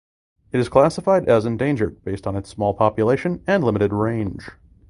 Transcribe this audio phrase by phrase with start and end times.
[0.51, 4.49] It is classified as endangered based on its small population and limited range.